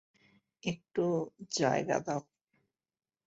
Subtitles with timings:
[0.63, 1.03] একটু
[1.51, 2.21] জায়গা দাও।